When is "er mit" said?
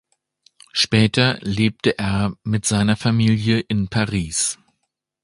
1.99-2.65